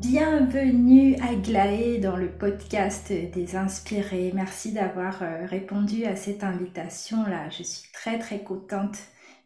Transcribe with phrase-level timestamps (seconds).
[0.00, 4.32] Bienvenue à Glaé dans le podcast des inspirés.
[4.34, 7.50] Merci d'avoir euh, répondu à cette invitation-là.
[7.50, 8.96] Je suis très très contente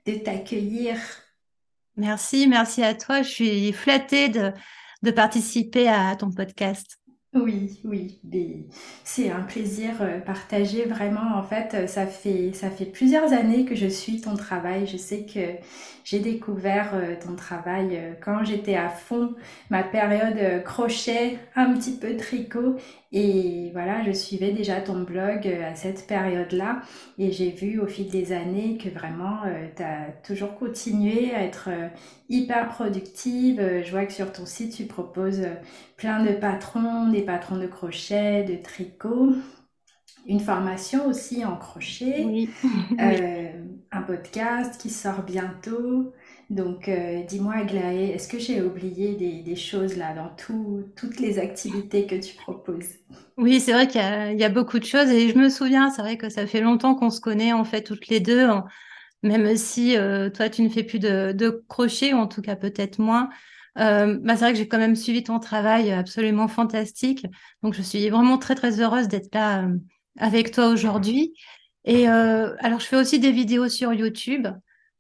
[0.07, 0.95] de t'accueillir.
[1.97, 3.23] Merci, merci à toi.
[3.23, 7.01] Je suis flattée de participer à ton podcast.
[7.35, 8.21] Oui, oui,
[9.03, 11.37] c'est un plaisir euh, partagé vraiment.
[11.37, 14.87] En fait, euh, ça fait, ça fait plusieurs années que je suis ton travail.
[14.87, 15.41] Je sais que
[16.05, 19.35] j'ai découvert euh, ton travail quand j'étais à fond,
[19.69, 22.77] ma période crochet, un petit peu tricot.
[23.11, 26.83] Et voilà, je suivais déjà ton blog à cette période-là.
[27.19, 29.39] Et j'ai vu au fil des années que vraiment,
[29.77, 31.69] tu as toujours continué à être
[32.29, 33.83] hyper productive.
[33.85, 35.43] Je vois que sur ton site, tu proposes
[35.97, 39.35] plein de patrons, des patrons de crochet, de tricot,
[40.27, 42.49] une formation aussi en crochet,
[43.01, 43.53] euh,
[43.93, 46.13] un podcast qui sort bientôt.
[46.51, 50.31] Donc, euh, dis-moi, Aglaé, est-ce que j'ai oublié des, choses là dans
[50.97, 52.91] toutes les activités que tu proposes?
[53.37, 56.17] Oui, c'est vrai qu'il y, a beaucoup de choses et je me souviens, c'est vrai
[56.17, 58.49] que ça fait longtemps qu'on se connaît en fait toutes les deux,
[59.23, 62.57] même si euh, toi tu ne fais plus de, de crochet ou en tout cas
[62.57, 63.31] peut-être moins.
[63.79, 67.27] Euh, bah, c'est vrai que j'ai quand même suivi ton travail absolument fantastique.
[67.63, 69.77] Donc, je suis vraiment très, très heureuse d'être là euh,
[70.19, 71.35] avec toi aujourd'hui.
[71.85, 74.47] Et euh, alors, je fais aussi des vidéos sur YouTube,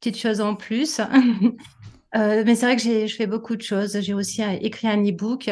[0.00, 1.00] petite chose en plus.
[2.14, 4.00] mais c'est vrai que je fais beaucoup de choses.
[4.00, 5.50] J'ai aussi écrit un e-book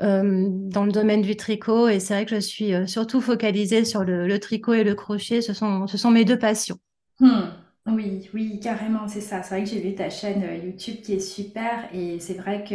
[0.00, 1.88] dans le domaine du tricot.
[1.88, 5.42] Et c'est vrai que je suis surtout focalisée sur le, tricot et le crochet.
[5.42, 6.78] Ce sont, ce sont mes deux passions.
[7.20, 7.50] Hmm.
[7.86, 9.42] Oui, oui, carrément, c'est ça.
[9.42, 12.64] C'est vrai que j'ai vu ta chaîne euh, YouTube qui est super et c'est vrai
[12.64, 12.74] que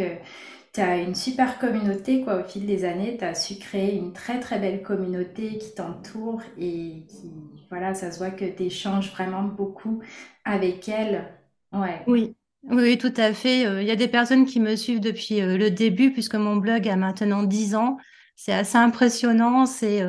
[0.72, 4.12] tu as une super communauté quoi au fil des années, tu as su créer une
[4.12, 7.32] très très belle communauté qui t'entoure et qui
[7.70, 10.00] voilà, ça se voit que tu échanges vraiment beaucoup
[10.44, 11.28] avec elle.
[11.72, 12.06] Ouais.
[12.06, 12.36] Oui.
[12.64, 13.66] Oui, tout à fait.
[13.66, 16.56] Euh, il y a des personnes qui me suivent depuis euh, le début, puisque mon
[16.56, 17.96] blog a maintenant 10 ans.
[18.36, 20.02] C'est assez impressionnant, c'est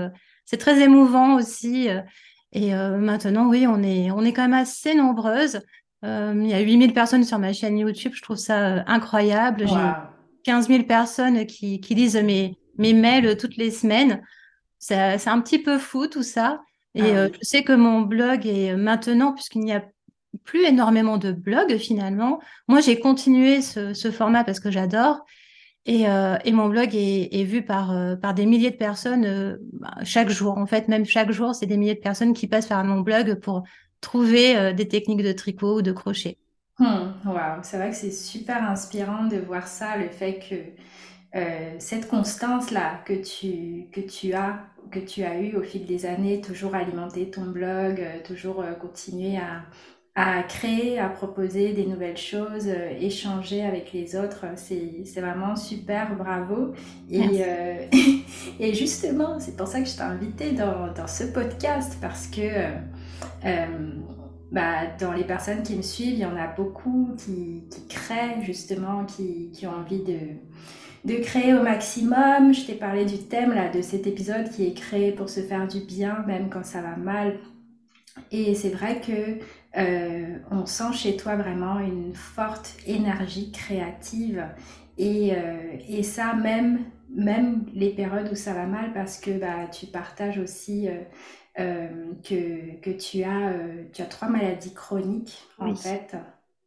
[0.46, 1.90] c'est très émouvant aussi.
[2.54, 5.62] Et euh, maintenant, oui, on est, on est quand même assez nombreuses.
[6.04, 8.14] Euh, il y a 8000 personnes sur ma chaîne YouTube.
[8.16, 9.68] Je trouve ça euh, incroyable.
[9.68, 9.92] J'ai
[10.44, 14.22] 15 000 personnes qui, qui lisent mes, mes mails toutes les semaines.
[14.80, 16.62] C'est un petit peu fou tout ça.
[16.96, 19.84] Et ah je sais que mon blog est maintenant, puisqu'il n'y a
[20.44, 25.26] plus énormément de blogs finalement, moi j'ai continué ce, ce, format parce que j'adore.
[25.86, 29.58] Et, euh, et, mon blog est, vu par, euh, par des milliers de personnes euh,
[29.74, 30.58] bah, chaque jour.
[30.58, 33.40] En fait, même chaque jour, c'est des milliers de personnes qui passent par mon blog
[33.40, 33.64] pour
[34.00, 36.38] trouver des techniques de tricot ou de crochet.
[36.80, 37.12] Hmm,
[37.62, 41.36] c'est vrai que c'est super inspirant de voir ça, le fait que
[41.78, 44.60] cette constance-là que tu, que tu as
[44.90, 49.62] que tu as eu au fil des années, toujours alimenter ton blog, toujours continuer à,
[50.14, 54.46] à créer, à proposer des nouvelles choses, euh, échanger avec les autres.
[54.58, 56.74] C'est vraiment super, bravo.
[57.10, 57.86] Et, euh,
[58.60, 62.42] et justement, c'est pour ça que je t'ai invité dans, dans, ce podcast parce que
[63.46, 63.66] euh,
[64.52, 68.42] bah, dans les personnes qui me suivent, il y en a beaucoup qui, qui créent
[68.42, 70.20] justement, qui, qui, ont envie de
[71.04, 72.54] de créer au maximum.
[72.54, 75.68] Je t'ai parlé du thème là de cet épisode qui est créé pour se faire
[75.68, 77.40] du bien même quand ça va mal.
[78.32, 79.40] Et c'est vrai que
[79.78, 84.46] euh, on sent chez toi vraiment une forte énergie créative
[84.98, 86.80] et, euh, et, ça même,
[87.10, 90.90] même les périodes où ça va mal parce que bah, tu partages aussi
[91.60, 91.88] euh,
[92.22, 93.54] que, que tu, as,
[93.94, 96.18] tu as trois maladies chroniques en fait.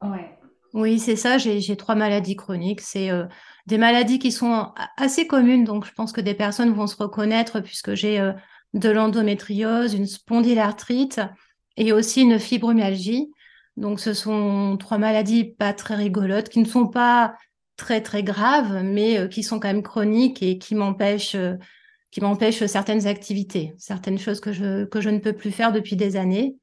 [0.03, 0.39] Ouais.
[0.73, 2.81] Oui, c'est ça, j'ai trois maladies chroniques.
[2.81, 3.11] C'est
[3.67, 7.61] des maladies qui sont assez communes, donc je pense que des personnes vont se reconnaître
[7.61, 8.33] puisque j'ai
[8.73, 11.21] de l'endométriose, une spondylarthrite,
[11.76, 13.31] et aussi une fibromyalgie.
[13.76, 17.37] Donc, ce sont trois maladies pas très rigolotes, qui ne sont pas
[17.76, 21.55] très très graves, mais euh, qui sont quand même chroniques et qui m'empêchent euh,
[22.12, 25.97] qui m'empêchent certaines activités, certaines choses que je que je ne peux plus faire depuis
[25.97, 26.55] des années.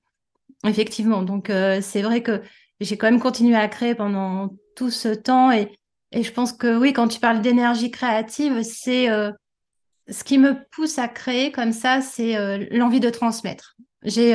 [0.65, 1.23] effectivement.
[1.23, 2.41] Donc, c'est vrai que
[2.79, 5.51] j'ai quand même continué à créer pendant tout ce temps.
[5.51, 5.67] Et,
[6.13, 9.07] et je pense que oui, quand tu parles d'énergie créative, c'est
[10.07, 12.37] ce qui me pousse à créer comme ça, c'est
[12.71, 13.75] l'envie de transmettre.
[14.03, 14.33] J'ai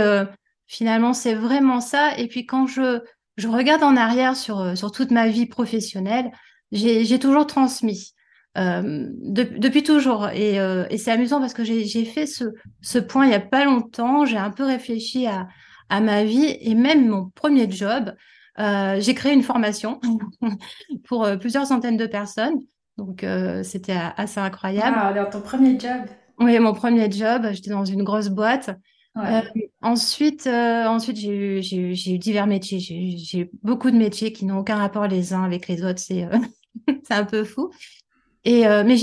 [0.67, 2.17] finalement, c'est vraiment ça.
[2.19, 3.01] Et puis quand je,
[3.37, 6.31] je regarde en arrière sur, sur toute ma vie professionnelle,
[6.73, 8.15] j'ai toujours transmis.
[8.57, 10.29] Euh, depuis toujours.
[10.31, 12.45] Et, euh, et c'est amusant parce que j'ai fait ce,
[12.81, 14.25] ce point il n'y a pas longtemps.
[14.25, 15.49] J'ai un peu réfléchi à,
[15.89, 18.15] à ma vie et même mon premier job.
[18.59, 20.01] Euh, j'ai créé une formation
[21.05, 22.61] pour plusieurs centaines de personnes.
[22.97, 23.27] Donc,
[23.63, 24.97] c'était assez incroyable.
[24.99, 26.07] Ah, dans ton premier job?
[26.39, 27.47] Oui, mon premier job.
[27.53, 28.71] J'étais dans une grosse boîte.
[29.83, 32.79] Ensuite, ensuite j'ai eu, eu, divers métiers.
[32.79, 36.01] J'ai eu beaucoup de métiers qui n'ont aucun rapport les uns avec les autres.
[36.01, 36.27] C'est
[37.11, 37.71] un peu fou.
[38.45, 38.97] Et, euh, mais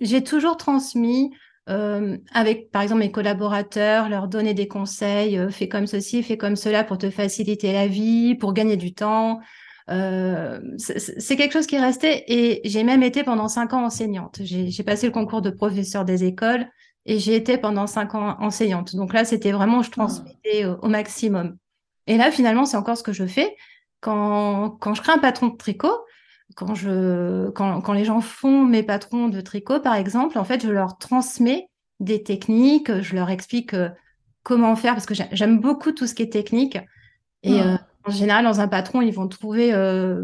[0.00, 1.32] j'ai toujours transmis
[1.68, 6.36] euh, avec, par exemple, mes collaborateurs, leur donner des conseils, euh, fais comme ceci, fais
[6.36, 9.40] comme cela pour te faciliter la vie, pour gagner du temps.
[9.88, 14.40] c'est quelque chose qui est resté et j'ai même été pendant cinq ans enseignante.
[14.42, 16.66] J'ai passé le concours de professeur des écoles
[17.06, 18.96] et j'ai été pendant cinq ans enseignante.
[18.96, 21.56] Donc là, c'était vraiment, je transmettais au, maximum.
[22.06, 23.54] Et là, finalement, c'est encore ce que je fais.
[24.00, 25.94] Quand, quand je crée un patron de tricot,
[26.56, 30.62] quand, je, quand, quand, les gens font mes patrons de tricot, par exemple, en fait,
[30.62, 31.68] je leur transmets
[32.00, 33.88] des techniques, je leur explique euh,
[34.42, 36.78] comment faire, parce que j'aime beaucoup tout ce qui est technique.
[37.42, 40.22] Et euh, en général, dans un patron, ils vont trouver euh,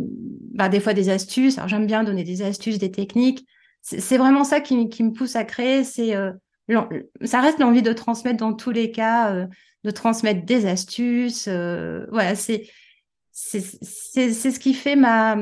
[0.55, 1.59] bah, des fois des astuces.
[1.59, 3.47] Alors, j'aime bien donner des astuces, des techniques.
[3.83, 5.85] C'est vraiment ça qui, qui, me pousse à créer.
[5.85, 6.15] C'est
[7.23, 9.47] ça reste l'envie de transmettre dans tous les cas,
[9.85, 11.49] de transmettre des astuces.
[11.49, 12.69] voilà, c'est
[13.33, 15.37] c'est ce qui fait ma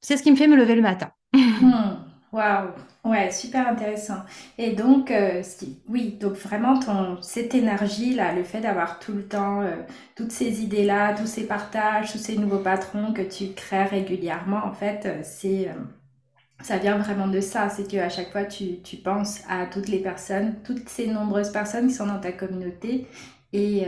[0.00, 1.10] c'est ce qui me fait me lever le matin.
[1.32, 1.96] Hmm.
[2.34, 2.70] Waouh,
[3.04, 4.18] ouais, super intéressant.
[4.58, 5.40] Et donc, euh,
[5.88, 9.76] oui, donc vraiment ton, cette énergie-là, le fait d'avoir tout le temps euh,
[10.16, 14.72] toutes ces idées-là, tous ces partages, tous ces nouveaux patrons que tu crées régulièrement, en
[14.72, 15.70] fait, euh, c'est,
[16.62, 17.68] ça vient vraiment de ça.
[17.68, 21.88] C'est qu'à chaque fois, tu, tu, penses à toutes les personnes, toutes ces nombreuses personnes
[21.88, 23.06] qui sont dans ta communauté
[23.52, 23.86] et,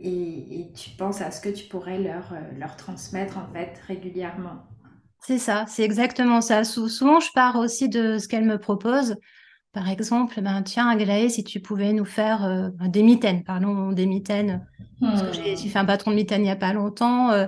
[0.00, 4.62] et, et tu penses à ce que tu pourrais leur, leur transmettre, en fait, régulièrement.
[5.26, 6.64] C'est ça, c'est exactement ça.
[6.64, 9.16] souvent, je pars aussi de ce qu'elle me propose.
[9.72, 14.04] Par exemple, ben, tiens, Aglaé, si tu pouvais nous faire euh, des mitaines, parlons des
[14.04, 14.66] mitaines,
[15.00, 17.30] que j'ai fait un patron de mitaines il n'y a pas longtemps.
[17.30, 17.46] Euh,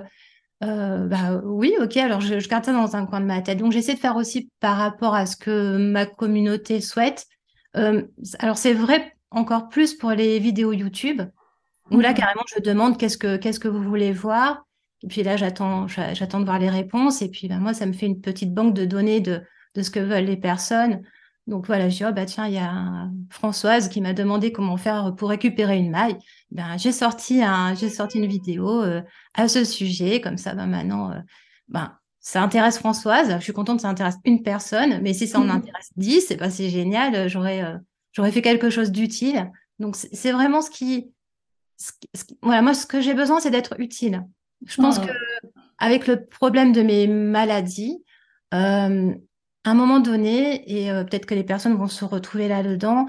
[0.63, 3.59] euh, bah, oui, ok, alors je, garde ça dans un coin de ma tête.
[3.59, 7.25] Donc, j'essaie de faire aussi par rapport à ce que ma communauté souhaite.
[7.73, 11.21] alors, c'est vrai encore plus pour les vidéos YouTube,
[11.91, 14.65] où là, carrément, je demande qu'est-ce que, qu'est-ce que vous voulez voir.
[15.03, 17.21] Et puis là, j'attends, j'attends de voir les réponses.
[17.21, 19.41] Et puis, ben, moi, ça me fait une petite banque de données de,
[19.75, 21.01] de ce que veulent les personnes.
[21.47, 24.75] Donc voilà, je dis, oh, bah, tiens, il y a Françoise qui m'a demandé comment
[24.75, 26.17] faire pour récupérer une maille.
[26.51, 29.01] Ben, j'ai sorti, un, j'ai sorti une vidéo euh,
[29.33, 30.19] à ce sujet.
[30.19, 31.19] Comme ça, ben, maintenant, euh,
[31.69, 33.35] ben, ça intéresse Françoise.
[33.37, 34.99] Je suis contente que ça intéresse une personne.
[35.01, 37.29] Mais si ça en mmh intéresse dix, c'est, ben, c'est génial.
[37.29, 37.77] J'aurais, euh,
[38.11, 39.49] j'aurais fait quelque chose d'utile.
[39.79, 41.11] Donc, c'est, vraiment ce qui,
[41.77, 41.93] ce
[42.41, 44.21] voilà, moi, ce que j'ai besoin, c'est d'être utile.
[44.65, 45.11] Je pense que
[45.77, 48.03] avec le problème de mes maladies,
[48.53, 49.13] euh,
[49.63, 53.07] à un moment donné, et euh, peut-être que les personnes vont se retrouver là-dedans,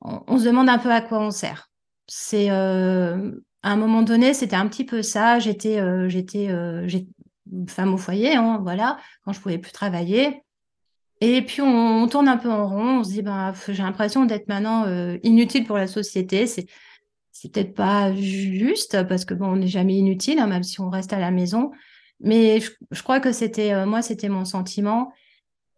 [0.00, 1.70] on, se demande un peu à quoi on sert.
[2.06, 3.32] C'est euh,
[3.62, 5.38] à un moment donné, c'était un petit peu ça.
[5.38, 5.78] J'étais,
[6.08, 6.48] j'étais,
[7.68, 10.42] femme au foyer, hein, voilà, quand je pouvais plus travailler.
[11.20, 13.00] Et puis on, tourne un peu en rond.
[13.00, 14.86] On se dit, ben, j'ai l'impression d'être maintenant
[15.22, 16.46] inutile pour la société.
[16.46, 16.66] C'est
[17.40, 20.90] c'est peut-être pas juste parce que bon, on n'est jamais inutile, hein, même si on
[20.90, 21.70] reste à la maison.
[22.20, 25.10] Mais je, crois que c'était euh, moi, c'était mon sentiment.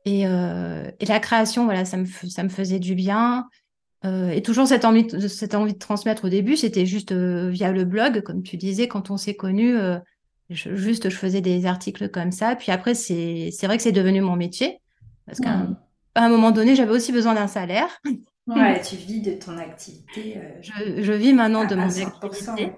[0.04, 3.48] Et, euh, et, la création, voilà, ça me, ça me faisait du bien.
[4.04, 7.70] Euh, et toujours cette envie, de, cette envie de transmettre au début, c'était juste via
[7.70, 9.76] le blog, comme tu disais, quand on s'est connus,
[10.50, 12.56] juste je faisais des articles comme ça.
[12.56, 14.80] Puis après, c'est vrai que c'est devenu mon métier.
[15.26, 15.76] Parce qu'à un,
[16.16, 18.00] un moment donné, j'avais aussi besoin d'un salaire.
[18.46, 20.36] Ouais, tu vis de ton activité.
[20.36, 22.72] Euh, je, vis maintenant de mon activité.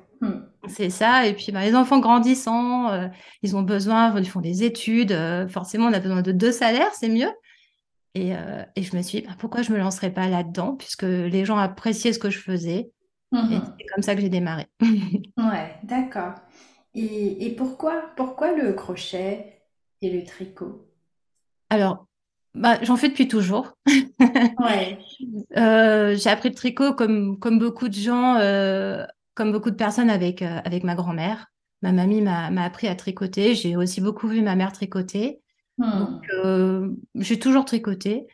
[0.68, 1.26] C'est ça.
[1.26, 3.09] Et puis, bah, les enfants grandissant, euh,
[3.42, 5.12] ils ont besoin, ils font des études.
[5.12, 7.30] Euh, forcément, on a besoin de deux salaires, c'est mieux.
[8.16, 8.30] Et,
[8.76, 11.44] et, je me suis dit, bah, pourquoi je ne me lancerais pas là-dedans, puisque les
[11.44, 12.92] gens appréciaient ce que je faisais.
[13.33, 13.62] Et mhm.
[13.76, 14.66] c'est comme ça que j'ai démarré.
[14.80, 16.35] ouais, d'accord.
[16.94, 19.62] Et, et, pourquoi, pourquoi le crochet
[20.00, 20.87] et le tricot?
[21.71, 22.06] Alors,
[22.54, 23.73] bah, j'en fais depuis toujours.
[24.59, 24.99] Ouais.
[25.56, 29.04] Euh, j'ai appris le tricot comme, comme beaucoup de gens, euh,
[29.35, 31.47] comme beaucoup de personnes avec, euh, avec ma grand-mère.
[31.83, 33.55] Ma mamie m'a appris à tricoter.
[33.55, 35.41] J'ai aussi beaucoup vu ma mère tricoter.
[35.76, 36.95] Donc, hmm.
[37.17, 38.26] j'ai toujours tricoté.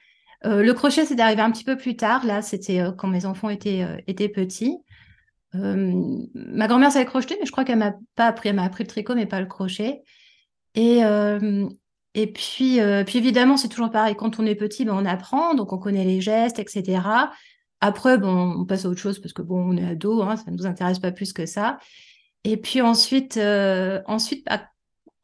[0.44, 2.24] le crochet, c'est arrivé un petit peu plus tard.
[2.24, 4.76] Là, c'était quand mes enfants étaient, étaient petits.
[5.52, 8.50] ma grand-mère savait crocheter, mais je crois qu'elle m'a pas appris.
[8.50, 10.02] Elle m'a appris le tricot, mais pas le crochet.
[10.76, 11.00] Et,
[12.14, 14.14] et puis, puis évidemment, c'est toujours pareil.
[14.14, 17.00] Quand on est petit, ben, on apprend, donc on connaît les gestes, etc.
[17.80, 20.50] Après, bon, on passe à autre chose parce que bon, on est ado, hein, ça
[20.50, 21.78] ne nous intéresse pas plus que ça.
[22.44, 23.38] Et puis ensuite,
[24.06, 24.60] ensuite, bah,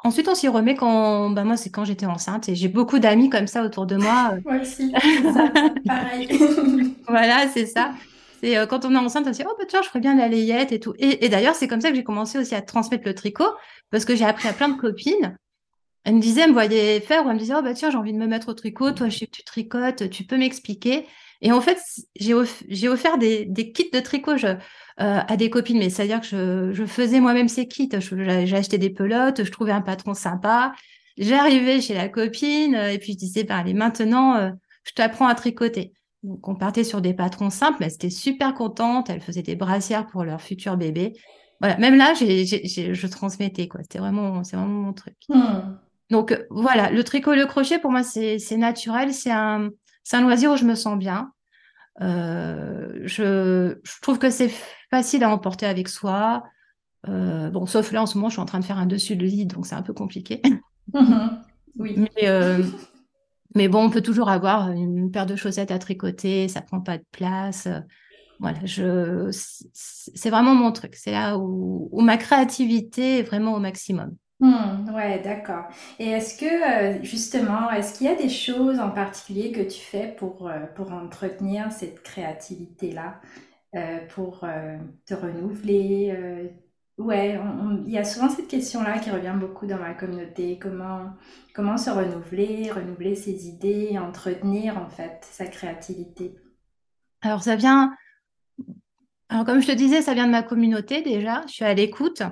[0.06, 3.30] ensuite, on s'y remet quand, bah, moi, c'est quand j'étais enceinte et j'ai beaucoup d'amis
[3.30, 4.34] comme ça autour de moi.
[4.44, 5.52] moi aussi, ça,
[5.86, 6.28] pareil.
[7.08, 7.92] voilà, c'est ça.
[8.40, 10.28] C'est quand on est enceinte, on se dit, oh, bah, tiens, je ferais bien la
[10.28, 10.94] layette et tout.
[10.98, 13.48] Et, d'ailleurs, c'est comme ça que j'ai commencé aussi à transmettre le tricot
[13.90, 15.36] parce que j'ai appris à plein de copines.
[16.04, 17.98] Elles me disaient, elles me voyaient faire ou elles me disaient, oh, bah, tiens, j'ai
[17.98, 18.92] envie de me mettre au tricot.
[18.92, 21.06] Toi, je sais que tu tricotes, tu peux m'expliquer.
[21.42, 21.78] Et en fait,
[22.16, 22.34] j'ai
[22.88, 24.56] offert des, kits de tricot je, euh,
[24.98, 27.90] à des copines, mais c'est-à-dire que je, faisais moi-même ces kits.
[28.00, 30.72] J'ai acheté des pelotes, je trouvais un patron sympa.
[31.18, 34.50] J'arrivais chez la copine euh, et puis je disais, bah, allez, maintenant, euh,
[34.84, 35.92] je t'apprends à tricoter.
[36.22, 39.10] Donc, on partait sur des patrons simples, mais c'était super contente.
[39.10, 41.12] Elle faisait des brassières pour leur futur bébé.
[41.60, 43.82] Voilà, même là, je transmettais, quoi.
[43.82, 45.14] C'était vraiment, c'est vraiment mon truc.
[45.28, 45.76] Hmm.
[46.10, 49.14] Donc, voilà, le tricot, le crochet, pour moi, c'est naturel.
[49.14, 49.70] C'est un,
[50.06, 51.32] c'est un loisir où je me sens bien.
[52.00, 54.52] Euh, je, trouve que c'est
[54.88, 56.44] facile à emporter avec soi.
[57.08, 59.16] Euh, bon, sauf là, en ce moment, je suis en train de faire un dessus
[59.16, 60.42] de lit, donc c'est un peu compliqué.
[61.76, 61.96] oui.
[61.96, 62.62] Mais, euh,
[63.56, 66.98] mais, bon, on peut toujours avoir une paire de chaussettes à tricoter, ça prend pas
[66.98, 67.66] de place.
[68.38, 70.94] Voilà, je, c'est vraiment mon truc.
[70.94, 74.14] C'est là où, où ma créativité est vraiment au maximum.
[74.38, 75.64] Hmm, ouais, d'accord.
[75.98, 76.44] Et est-ce que,
[76.98, 80.66] euh, justement, est-ce qu'il y a des choses en particulier que tu fais pour, euh,
[80.74, 83.20] pour entretenir cette créativité-là,
[83.76, 84.40] euh, pour
[85.06, 86.50] te renouveler?
[86.98, 87.38] ouais,
[87.86, 90.58] il y a souvent cette question-là qui revient beaucoup dans ma communauté.
[90.60, 91.12] Comment,
[91.54, 96.36] comment se renouveler, renouveler ses idées, entretenir en fait sa créativité?
[97.20, 97.94] Alors, ça vient,
[99.28, 101.42] alors comme je te disais, ça vient de ma communauté déjà.
[101.46, 102.22] Je suis à l'écoute.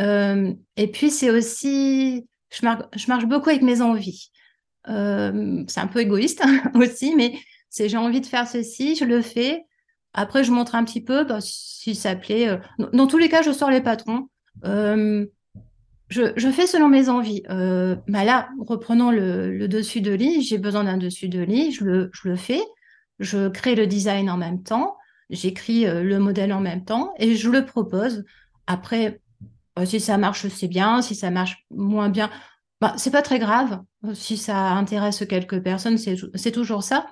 [0.00, 2.64] Euh, et puis, c'est aussi, je,
[3.08, 4.30] marche beaucoup avec mes envies.
[4.88, 6.42] Euh, c'est un peu égoïste
[6.74, 7.34] aussi, mais
[7.76, 9.64] j'ai envie de faire ceci, je le fais.
[10.12, 12.48] Après, je montre un petit peu bah, si ça plaît.
[12.48, 12.58] Euh,
[12.92, 14.28] dans tous les cas, je sors les patrons.
[14.62, 17.42] je, fais selon mes envies.
[17.48, 21.84] bah là, reprenons le, dessus de lit, j'ai besoin d'un dessus de lit, je
[22.24, 22.62] le fais.
[23.20, 24.96] Je crée le design en même temps,
[25.30, 28.24] j'écris le modèle en même temps et je le propose.
[28.66, 29.20] Après,
[29.76, 31.02] bah, si ça marche, c'est bien.
[31.02, 32.30] Si ça marche moins bien,
[32.80, 33.82] bah, c'est pas très grave.
[34.14, 37.06] Si ça intéresse quelques personnes, c'est toujours ça.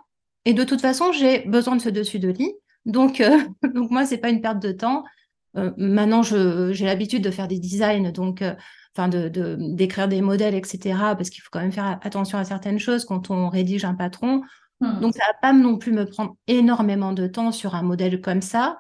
[0.45, 2.52] Et de toute façon, j'ai besoin de ce dessus de lit.
[2.85, 3.38] Donc, euh,
[3.75, 5.04] donc moi, c'est pas une perte de temps.
[5.57, 8.54] Euh, maintenant, j'ai l'habitude de faire des designs, donc, euh,
[8.97, 10.99] enfin, de, d'écrire des modèles, etc.
[11.16, 14.42] Parce qu'il faut quand même faire attention à certaines choses quand on rédige un patron.
[14.81, 15.00] Hmm.
[15.00, 18.42] Donc, ça va pas non plus me prendre énormément de temps sur un modèle comme
[18.42, 18.78] ça.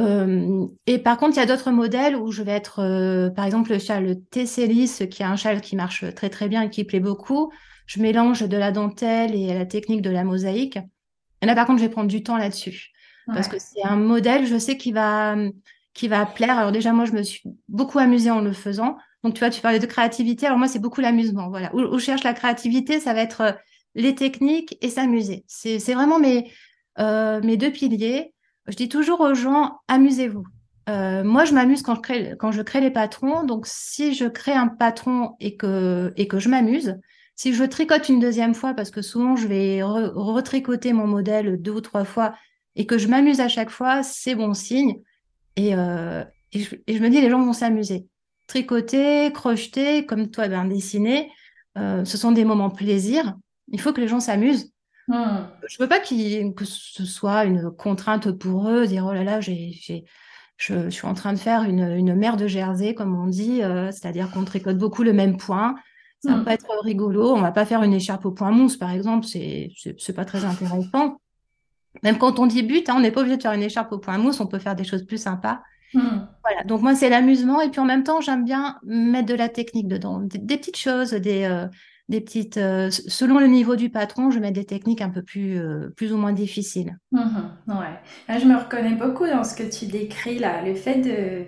[0.00, 3.44] Euh, et par contre, il y a d'autres modèles où je vais être, euh, par
[3.44, 6.84] exemple, le châle Tesselis, qui est un châle qui marche très très bien et qui
[6.84, 7.52] plaît beaucoup.
[7.86, 10.78] Je mélange de la dentelle et la technique de la mosaïque.
[11.42, 12.92] Et là, par contre, je vais prendre du temps là-dessus.
[13.26, 15.36] Parce que c'est un modèle, je sais, qui va,
[15.94, 16.58] qui va plaire.
[16.58, 18.96] Alors déjà, moi, je me suis beaucoup amusée en le faisant.
[19.22, 20.46] Donc, tu vois, tu parlais de créativité.
[20.46, 21.48] Alors moi, c'est beaucoup l'amusement.
[21.48, 21.72] Voilà.
[21.74, 23.52] Où, je cherche la créativité, ça va être euh,
[23.94, 25.44] les techniques et s'amuser.
[25.46, 26.50] C'est vraiment mes,
[26.98, 28.32] mes deux piliers.
[28.70, 30.44] Je dis toujours aux gens, amusez-vous.
[30.88, 33.42] Euh, moi, je m'amuse quand je, crée, les patrons.
[33.42, 36.96] Donc, si je crée un patron et que, je m'amuse,
[37.34, 41.72] si je tricote une deuxième fois, parce que souvent, je vais retricoter mon modèle deux
[41.72, 42.34] ou trois fois
[42.76, 45.00] et que je m'amuse à chaque fois, c'est bon signe.
[45.56, 48.06] Et, euh, je, me dis, les gens vont s'amuser.
[48.46, 51.30] Tricoter, crocheter, comme toi, ben, dessiner,
[51.76, 53.34] euh, ce sont des moments plaisir.
[53.72, 54.72] Il faut que les gens s'amusent.
[55.10, 55.48] Hmm.
[55.66, 56.06] Je veux pas que
[56.64, 59.74] ce soit une contrainte pour eux, dire oh là là, j'ai,
[60.56, 63.90] je, suis en train de faire une, une mer de Jersey, comme on dit, euh,
[63.90, 65.74] c'est-à-dire qu'on tricote beaucoup le même point.
[66.22, 66.44] Ça va hmm.
[66.44, 67.32] pas être rigolo.
[67.32, 69.26] On va pas faire une écharpe au point mousse, par exemple.
[69.26, 71.18] C'est, c'est, pas très intéressant.
[72.04, 74.16] Même quand on débute, hein, on n'est pas obligé de faire une écharpe au point
[74.16, 74.38] mousse.
[74.38, 75.60] On peut faire des choses plus sympas.
[75.92, 76.20] Hmm.
[76.44, 76.62] Voilà.
[76.66, 77.60] Donc moi, c'est l'amusement.
[77.62, 80.20] Et puis en même temps, j'aime bien mettre de la technique dedans.
[80.20, 81.66] Des, petites choses, des, euh,
[82.18, 82.56] petites.
[82.56, 86.12] Euh, selon le niveau du patron, je mets des techniques un peu plus, euh, plus
[86.12, 86.98] ou moins difficiles.
[87.12, 88.38] Mhm, ouais.
[88.40, 91.44] je me reconnais beaucoup dans ce que tu décris là, le fait de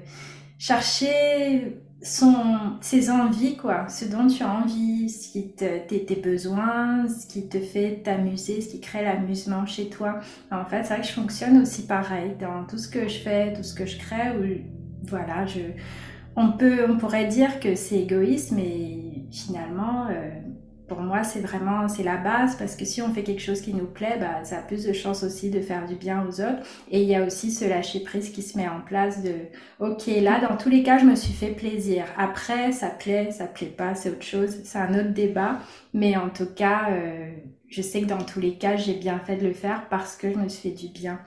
[0.58, 6.16] chercher son, ses envies, quoi, ce dont tu as envie, ce qui te, tes, tes
[6.16, 10.20] besoins, ce qui te fait t'amuser, ce qui crée l'amusement chez toi.
[10.50, 13.52] En fait, c'est vrai que je fonctionne aussi pareil dans tout ce que je fais,
[13.52, 15.60] tout ce que je crée, où, voilà, je,
[16.36, 20.30] on, peut, on pourrait dire que c'est égoïste, mais finalement, euh,
[20.92, 23.72] pour moi, c'est vraiment c'est la base parce que si on fait quelque chose qui
[23.74, 26.62] nous plaît, bah, ça a plus de chances aussi de faire du bien aux autres.
[26.90, 29.32] Et il y a aussi ce lâcher prise qui se met en place de
[29.80, 32.04] OK, là, dans tous les cas, je me suis fait plaisir.
[32.18, 35.60] Après, ça plaît, ça plaît pas, c'est autre chose, c'est un autre débat.
[35.94, 37.32] Mais en tout cas, euh,
[37.68, 40.30] je sais que dans tous les cas, j'ai bien fait de le faire parce que
[40.32, 41.20] je me suis fait du bien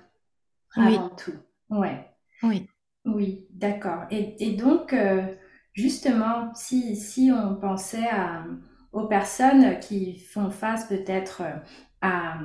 [0.77, 1.34] avant tout.
[1.69, 2.05] Ouais.
[2.41, 2.69] Oui.
[3.05, 4.05] Oui, d'accord.
[4.12, 5.27] Et, et donc, euh,
[5.74, 8.45] justement, si, si on pensait à
[8.96, 11.58] aux personnes qui font face peut-être euh,
[12.02, 12.40] à,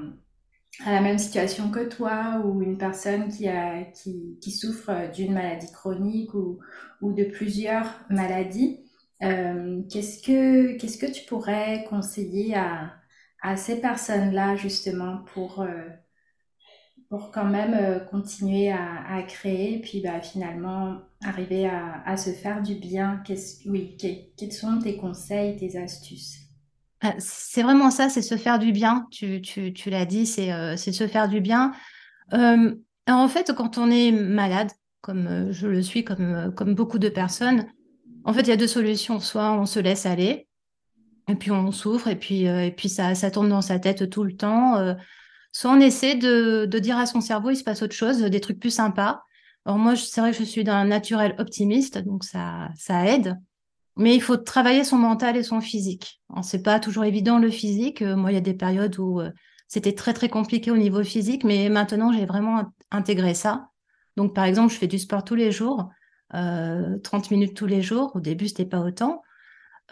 [0.85, 6.35] la même situation que toi ou une personne qui, a, qui, souffre d'une maladie chronique
[6.35, 6.59] ou,
[7.03, 8.81] ou, de plusieurs maladies.
[9.23, 12.95] Euh, qu'est-ce, que, qu'est-ce que tu pourrais conseiller à,
[13.43, 15.89] à ces personnes-là justement pour, euh,
[17.11, 23.23] pour quand même continuer à, créer puis bah, finalement arriver à, se faire du bien?
[23.67, 23.97] Oui,
[24.37, 26.40] quels sont tes conseils, tes astuces?
[27.19, 29.07] C'est vraiment ça, c'est se faire du bien.
[29.11, 31.73] Tu, tu, tu l'as dit, c'est euh, se faire du bien.
[32.33, 36.99] En fait, quand on est malade, comme euh, je le suis, comme, euh, comme beaucoup
[36.99, 37.67] de personnes,
[38.25, 39.19] en fait, il y a deux solutions.
[39.19, 40.47] Soit on se laisse aller,
[41.29, 44.37] et puis on souffre, et puis, et puis ça, ça dans sa tête tout le
[44.37, 44.95] temps.
[45.53, 48.41] soit on essaie de, de dire à son cerveau, il se passe autre chose, des
[48.41, 49.23] trucs plus sympas.
[49.65, 53.39] Alors moi, c'est vrai que je suis d'un naturel optimiste, donc ça, ça aide.
[54.01, 56.21] Mais il faut travailler son mental et son physique.
[56.43, 58.03] C'est pas toujours évident le physique.
[58.03, 59.31] Euh, moi, il y a des périodes où euh,
[59.69, 63.69] c'était très très compliqué au niveau physique, mais maintenant j'ai vraiment intégré ça.
[64.17, 65.91] Donc par exemple, je fais du sport tous les jours,
[66.35, 68.11] euh, 30 minutes tous les jours.
[68.17, 69.23] Au début, c'était pas autant.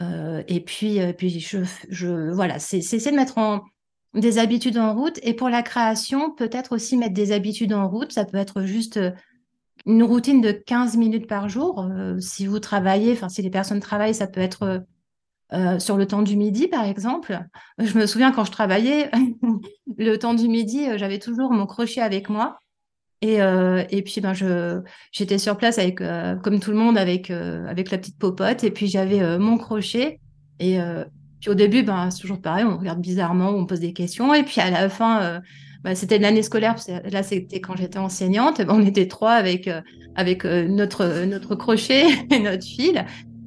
[0.00, 1.58] Euh, et puis, euh, puis je,
[1.90, 3.62] je voilà, c'est de mettre en,
[4.14, 5.18] des habitudes en route.
[5.22, 8.12] Et pour la création, peut-être aussi mettre des habitudes en route.
[8.12, 8.98] Ça peut être juste
[9.88, 11.80] une routine de 15 minutes par jour.
[11.80, 14.78] Euh, si vous travaillez, enfin si les personnes travaillent, ça peut être euh,
[15.54, 17.40] euh, sur le temps du midi, par exemple.
[17.78, 19.10] Je me souviens quand je travaillais,
[19.98, 22.58] le temps du midi, j'avais toujours mon crochet avec moi.
[23.20, 27.90] Et, et puis ben je j'étais sur place avec comme tout le monde avec avec
[27.90, 30.20] la petite popote et puis j'avais mon crochet
[30.60, 30.78] et
[31.40, 34.44] puis au début ben c'est toujours pareil on regarde bizarrement on pose des questions et
[34.44, 35.40] puis à la fin
[35.82, 39.80] bah, c'était l'année scolaire, là c'était quand j'étais enseignante, on était trois avec, euh,
[40.16, 43.04] avec euh, notre, crochet et notre fil.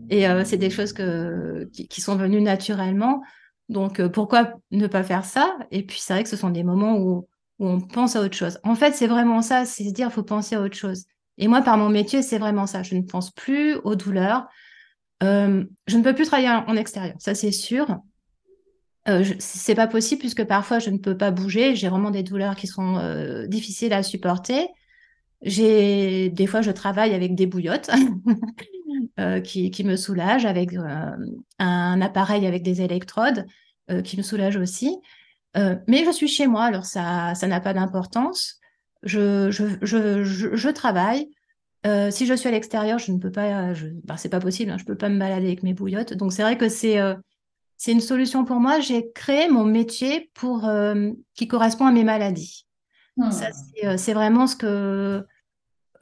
[0.10, 3.22] Et euh, c'est des choses qui, sont venues naturellement.
[3.70, 5.58] Donc pourquoi ne pas faire ça?
[5.72, 7.28] Et puis c'est vrai que ce sont des moments où,
[7.64, 8.58] on pense à autre chose.
[8.64, 11.04] En fait, c'est vraiment ça, c'est se dire il faut penser à autre chose.
[11.38, 12.82] Et moi, par mon métier, c'est vraiment ça.
[12.82, 14.48] Je ne pense plus aux douleurs.
[15.22, 15.68] je
[15.98, 18.00] ne peux plus travailler en extérieur, ça c'est sûr.
[19.08, 21.76] Euh, c'est pas possible puisque parfois je ne peux pas bouger.
[21.76, 24.68] J'ai vraiment des douleurs qui sont euh, difficiles à supporter.
[25.42, 27.90] J'ai des fois je travaille avec des bouillottes
[29.20, 31.16] euh, qui, qui, me soulagent, avec euh,
[31.58, 33.46] un appareil avec des électrodes
[34.06, 34.96] qui me soulagent aussi.
[35.56, 38.60] mais je suis chez moi, alors ça ça n'a pas d'importance.
[39.04, 41.28] Je, je, je, je, travaille.
[42.12, 43.74] si je suis à l'extérieur, je ne peux pas.
[44.06, 44.72] Ben, c'est pas possible.
[44.72, 46.14] Hein, je peux pas me balader avec mes bouillottes.
[46.14, 47.02] Donc c'est vrai que c'est
[47.82, 48.80] c'est une solution pour moi.
[48.80, 52.68] J'ai créé mon métier pour euh, qui correspond à mes maladies.
[53.18, 53.32] Hmm.
[53.84, 55.26] Euh, c'est vraiment ce que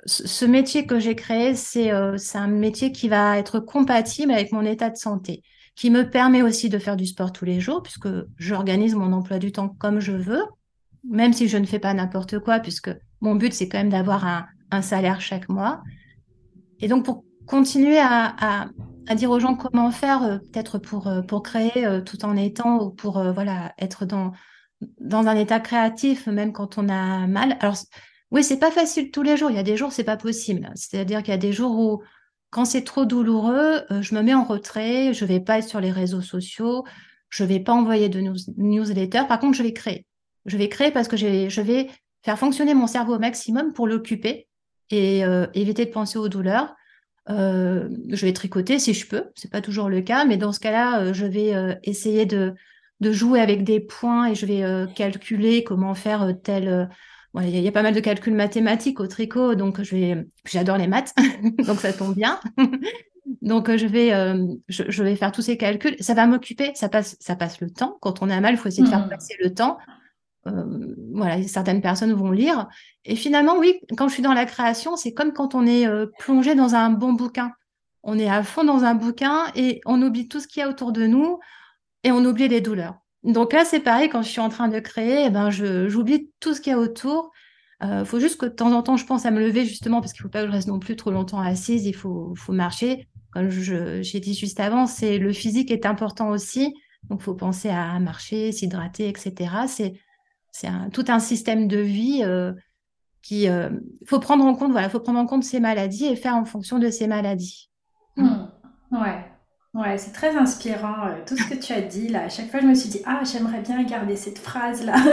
[0.05, 4.65] ce métier que j'ai créé, euh, c'est un métier qui va être compatible avec mon
[4.65, 5.41] état de santé,
[5.73, 9.39] qui me permet aussi de faire du sport tous les jours, puisque j'organise mon emploi
[9.39, 10.43] du temps comme je veux,
[11.09, 14.25] même si je ne fais pas n'importe quoi, puisque mon but, c'est quand même d'avoir
[14.25, 15.81] un, un, salaire chaque mois.
[16.81, 18.67] Et donc, pour continuer à, à,
[19.09, 22.37] à dire aux gens comment faire, euh, peut-être pour, euh, pour créer euh, tout en
[22.37, 24.31] étant, ou pour voilà, être dans,
[25.01, 27.57] dans un état créatif, même quand on a mal.
[27.59, 27.75] Alors,
[28.31, 29.49] oui, c'est pas facile tous les jours.
[29.49, 30.69] Il y a des jours, c'est pas possible.
[30.75, 32.03] C'est-à-dire qu'il y a des jours où,
[32.51, 35.91] quand c'est trop douloureux, je me mets en retrait, je vais pas être sur les
[35.91, 36.83] réseaux sociaux,
[37.29, 39.23] je vais pas envoyer de news newsletter.
[39.27, 40.05] Par contre, je vais créer.
[40.45, 41.89] Je vais créer parce que je vais
[42.23, 44.47] faire fonctionner mon cerveau au maximum pour l'occuper
[44.91, 46.75] et éviter de penser aux douleurs.
[47.29, 50.59] Euh, je vais tricoter si je peux, c'est pas toujours le cas, mais dans ce
[50.59, 52.53] cas-là, euh, je vais euh, essayer de,
[53.01, 54.63] de, jouer avec des points et je vais
[54.95, 56.89] calculer comment faire tel.
[57.35, 60.27] il y, a pas mal de calculs mathématiques au tricot, donc je vais.
[60.45, 61.13] J'adore les maths,
[61.67, 62.39] donc ça tombe bien.
[63.43, 64.09] donc je vais,
[64.67, 65.95] je, je, vais faire tous ces calculs.
[65.99, 67.97] Ça va m'occuper, ça passe, ça passe le temps.
[68.01, 69.09] Quand on a mal, il faut essayer de faire mmh.
[69.09, 69.77] passer le temps.
[70.47, 72.67] Euh, voilà, certaines personnes vont lire.
[73.05, 76.07] Et finalement, oui, quand je suis dans la création, c'est comme quand on est euh,
[76.19, 77.51] plongé dans un bon bouquin.
[78.03, 80.69] On est à fond dans un bouquin et on oublie tout ce qu'il y a
[80.69, 81.39] autour de nous
[82.03, 82.95] et on oublie les douleurs.
[83.23, 86.53] Donc là, c'est pareil, quand je suis en train de créer, eh ben, j'oublie tout
[86.53, 87.31] ce qu'il y a autour.
[87.81, 90.01] Il euh, faut juste que de temps en temps, je pense à me lever justement
[90.01, 92.33] parce qu'il ne faut pas que je reste non plus trop longtemps assise, il faut,
[92.35, 93.07] faut marcher.
[93.31, 96.73] Comme j'ai dit juste avant, c'est le physique est important aussi.
[97.09, 99.33] Donc, il faut penser à marcher, s'hydrater, etc.
[99.67, 99.93] C'est
[100.59, 102.51] c'est tout un système de vie euh,
[103.21, 103.69] qui euh,
[104.05, 104.71] faut prendre en compte.
[104.71, 107.69] Voilà, faut prendre en compte ces maladies et faire en fonction de ces maladies.
[108.17, 108.47] Hmm.
[108.91, 109.25] Ouais.
[109.75, 112.23] Ouais, c'est très inspirant euh, tout ce que tu as dit là.
[112.23, 114.95] À chaque fois, je me suis dit, ah, j'aimerais bien garder cette phrase-là.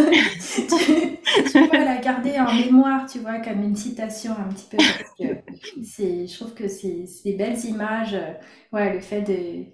[0.68, 4.78] tu, tu peux la garder en mémoire, tu vois, comme une citation un petit peu.
[4.78, 5.52] Parce que
[5.84, 8.16] c'est, je trouve que c'est des belles images.
[8.72, 9.66] ouais, le fait de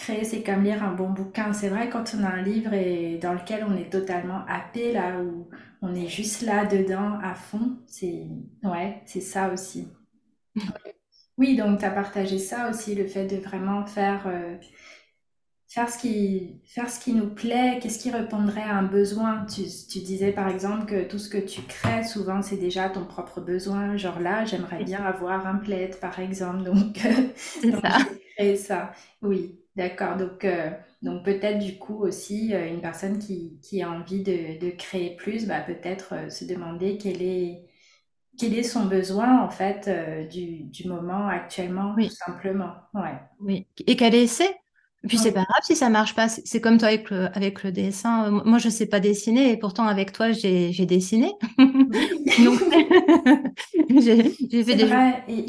[0.00, 1.52] créer, c'est comme lire un bon bouquin.
[1.52, 5.20] C'est vrai quand on a un livre et dans lequel on est totalement happé, là,
[5.20, 5.48] où
[5.82, 8.26] on est juste là dedans à fond, c'est
[8.64, 9.88] ouais, c'est ça aussi.
[11.38, 14.56] Oui, donc tu as partagé ça aussi, le fait de vraiment faire, euh,
[15.68, 19.46] faire, ce qui, faire ce qui nous plaît, qu'est-ce qui répondrait à un besoin.
[19.46, 23.06] Tu, tu, disais par exemple que tout ce que tu crées, souvent, c'est déjà ton
[23.06, 23.96] propre besoin.
[23.96, 26.62] Genre là, j'aimerais bien avoir un plaid, par exemple.
[26.64, 26.98] Donc,
[28.38, 28.92] c'est ça.
[28.92, 28.92] ça.
[29.22, 30.16] Oui, d'accord.
[30.16, 30.70] Donc, euh,
[31.02, 35.16] donc peut-être du coup aussi, euh, une personne qui, qui a envie de, de créer
[35.16, 37.70] plus, bah, peut-être se demander est
[38.40, 42.72] quel est son besoin en fait euh, du, du, moment actuellement, tout simplement.
[42.94, 43.18] Ouais.
[43.40, 44.56] Oui, et qu'elle essaie.
[45.08, 46.28] Puis c'est pas grave si ça marche pas.
[46.28, 48.26] C'est comme toi avec le, avec le dessin.
[48.26, 51.32] Euh, moi, je sais pas dessiner et pourtant avec toi, j'ai dessiné.
[51.58, 52.60] Donc,
[54.02, 55.46] j'ai fait des vrai, et.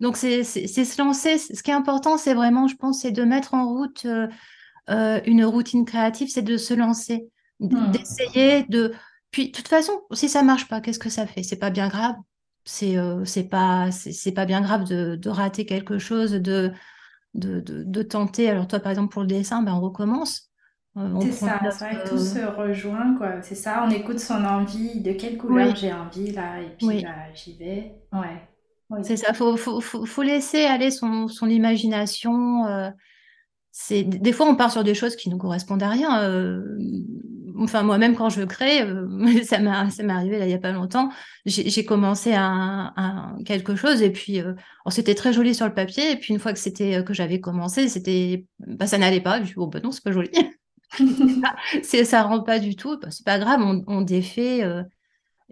[0.00, 1.38] Donc c'est se lancer.
[1.38, 4.06] Ce qui est important, c'est vraiment, je pense, c'est de mettre en route
[4.88, 7.28] euh, une routine créative, c'est de se lancer,
[7.60, 7.90] hmm.
[7.90, 8.92] d'essayer de
[9.36, 11.42] puis, de toute façon, si ça marche pas, qu'est-ce que ça fait?
[11.42, 12.14] C'est pas bien grave.
[12.64, 16.72] C'est euh, pas c'est pas bien grave de, de, rater quelque chose, de,
[17.34, 18.48] de, de, tenter.
[18.48, 20.50] Alors toi, par exemple, pour le dessin, ben on recommence.
[20.96, 23.42] Euh, c'est ça, c'est vrai que tout se rejoint, quoi.
[23.42, 27.34] C'est ça, on écoute son envie, de quelle couleur j'ai envie, là, et puis bah,
[27.34, 28.00] j'y vais.
[28.12, 28.48] Ouais.
[29.02, 32.66] C'est ça, faut, faut, faut, faut, laisser aller son, son imagination.
[32.66, 32.90] Euh,
[33.78, 36.22] c'est des fois on part sur des choses qui ne correspondent à rien.
[36.22, 36.62] Euh,
[37.58, 39.06] enfin moi-même quand je crée, euh,
[39.44, 41.10] ça m'est ça m'est arrivé là il y a pas longtemps.
[41.44, 44.54] J'ai commencé un, quelque chose et puis euh,
[44.88, 47.88] c'était très joli sur le papier et puis une fois que c'était que j'avais commencé,
[47.88, 49.44] c'était bah, ça n'allait pas.
[49.44, 50.30] Je oh bah non c'est pas joli.
[51.82, 52.98] ça rentre pas du tout.
[52.98, 54.62] Bah, c'est pas grave, on, on défait.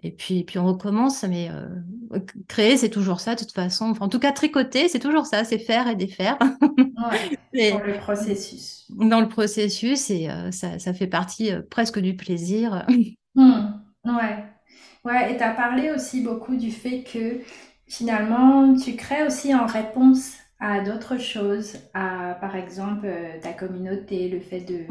[0.03, 1.49] Et puis, puis on recommence, mais
[2.47, 3.93] créer, c'est toujours ça, de toute façon.
[3.99, 6.37] en tout cas, tricoter, c'est toujours ça, c'est faire et défaire.
[6.61, 8.85] Ouais, dans le processus.
[8.89, 12.85] Dans le processus, et ça, ça, fait partie presque du plaisir.
[13.35, 13.51] Mmh,
[14.05, 14.45] ouais.
[15.05, 17.39] ouais, et tu as parlé aussi beaucoup du fait que
[17.87, 24.29] finalement, tu crées aussi en réponse à d'autres choses, à par exemple euh, ta communauté,
[24.29, 24.85] le fait de,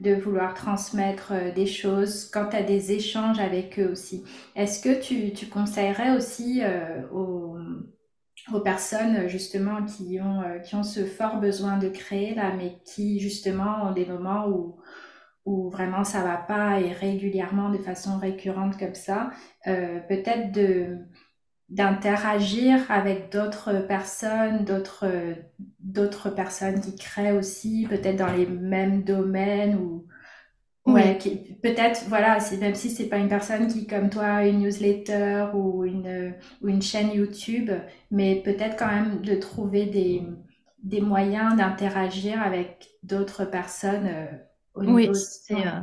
[0.00, 4.24] de vouloir transmettre euh, des choses, quand tu as des échanges avec eux aussi.
[4.56, 7.58] Est-ce que tu, tu, conseillerais aussi euh, aux,
[8.52, 13.20] aux, personnes justement qui ont, qui ont ce fort besoin de créer là, mais qui
[13.20, 14.80] justement ont des moments où,
[15.44, 19.30] où vraiment ça va pas et régulièrement de façon récurrente comme ça,
[19.64, 20.98] peut-être de
[21.70, 25.06] d'interagir avec d'autres personnes, d'autres
[25.80, 30.06] d'autres personnes qui créent aussi, peut-être dans les mêmes domaines ou
[30.86, 31.18] ouais,
[31.62, 35.84] peut-être voilà, même si c'est pas une personne qui comme toi a une newsletter ou
[35.84, 37.70] une ou une chaîne YouTube,
[38.10, 40.22] mais peut-être quand même de trouver des
[40.82, 44.26] des moyens d'interagir avec d'autres personnes euh,
[44.74, 45.08] au oui,
[45.52, 45.80] euh,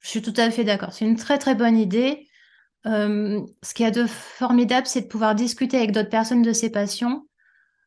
[0.00, 0.92] je suis tout à fait d'accord.
[0.92, 2.27] C'est une très très bonne idée.
[2.86, 6.52] Euh, ce qu'il y a de formidable, c'est de pouvoir discuter avec d'autres personnes de
[6.52, 7.26] ces passions.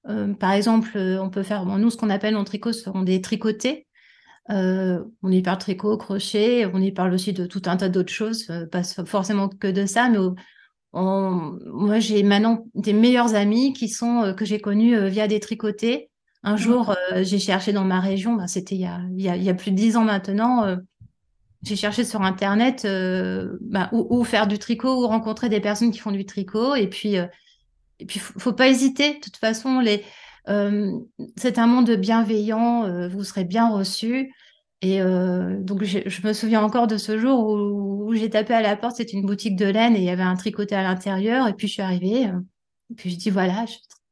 [0.09, 2.83] Euh, par exemple, euh, on peut faire, bon, nous, ce qu'on appelle en tricot, ce
[2.83, 3.87] sont des tricotés.
[4.49, 8.51] on y parle tricot, crochet, on y parle aussi de tout un tas d'autres choses,
[8.71, 10.17] pas forcément que de ça, mais
[10.93, 16.09] moi, j'ai maintenant des meilleurs amis qui sont, que j'ai connus via des tricotés.
[16.43, 19.71] Un jour, j'ai cherché dans ma région, ben, c'était il, il, il y a, plus
[19.71, 20.75] de dix ans maintenant,
[21.63, 25.99] j'ai cherché sur Internet euh, bah, où, faire du tricot ou rencontrer des personnes qui
[25.99, 26.75] font du tricot.
[26.75, 27.27] Et puis, euh,
[27.99, 29.15] et puis faut pas hésiter.
[29.15, 30.03] De toute façon, les,
[30.49, 30.91] euh,
[31.37, 32.85] c'est un monde bienveillant.
[32.85, 34.33] Euh, vous serez bien reçus.
[34.83, 38.95] Et donc, je me souviens encore de ce jour où, j'ai tapé à la porte.
[38.95, 41.47] C'était une boutique de laine et il y avait un tricoté à l'intérieur.
[41.47, 42.23] Et puis, je suis arrivée.
[42.23, 43.65] et puis, je dis voilà,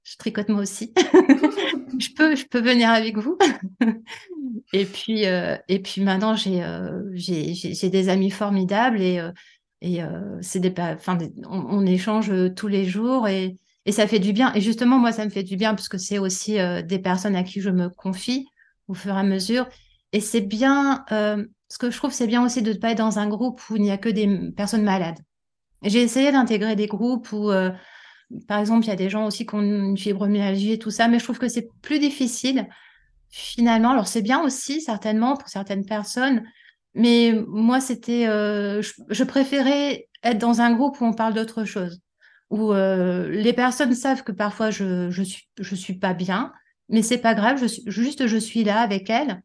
[0.03, 0.93] je tricote moi aussi.
[1.97, 3.37] je peux, je peux venir avec vous.
[4.73, 10.37] et puis, euh, et puis maintenant, j'ai, euh, j'ai, j'ai des amis formidables et, euh,
[10.41, 11.17] c'est des, enfin,
[11.49, 14.53] on, échange tous les jours et, et ça fait du bien.
[14.53, 17.43] Et justement, moi, ça me fait du bien parce que c'est aussi des personnes à
[17.43, 18.47] qui je me confie
[18.87, 19.67] au fur et à mesure.
[20.11, 23.19] Et c'est bien, ce que je trouve, c'est bien aussi de ne pas être dans
[23.19, 25.19] un groupe où il n'y a que des personnes malades.
[25.83, 27.49] J'ai essayé d'intégrer des groupes où
[28.47, 31.07] par exemple, il y a des gens aussi qui ont une fibromyalgie et tout ça,
[31.07, 32.67] mais je trouve que c'est plus difficile
[33.29, 36.43] finalement, alors c'est bien aussi, certainement, pour certaines personnes,
[36.95, 42.01] mais moi, c'était, euh, je, préférais être dans un groupe où on parle d'autre chose,
[42.49, 46.51] où euh, les personnes savent que parfois je, je suis, je suis pas bien,
[46.89, 49.41] mais c'est pas grave, je suis, juste je suis là avec elles.